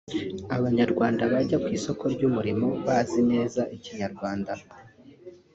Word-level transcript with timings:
Abanyarwanda 0.55 1.21
bajya 1.33 1.57
ku 1.63 1.69
isoko 1.77 2.03
ry’umurimo 2.13 2.67
bazi 2.85 3.19
neza 3.31 3.61
Ikinyarwanda 3.75 4.51